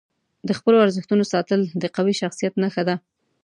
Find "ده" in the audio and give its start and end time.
2.87-2.95